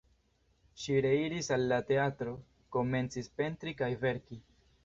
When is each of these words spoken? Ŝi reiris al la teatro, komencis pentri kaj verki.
Ŝi 0.83 0.95
reiris 1.05 1.51
al 1.57 1.67
la 1.73 1.79
teatro, 1.91 2.35
komencis 2.77 3.33
pentri 3.43 3.79
kaj 3.83 3.95
verki. 4.07 4.45